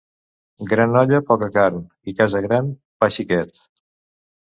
Gran 0.69 0.95
olla, 1.01 1.19
poca 1.27 1.49
carn, 1.57 1.77
i 2.11 2.13
casa 2.21 2.41
gran, 2.47 2.71
pa 3.05 3.11
xiquet. 3.17 3.61